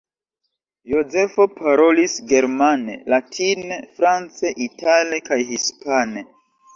[0.91, 6.25] Jozefo parolis germane, latine, france, itale kaj hispane.